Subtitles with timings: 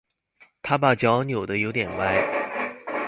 [0.63, 2.17] 他把腳扭得有點歪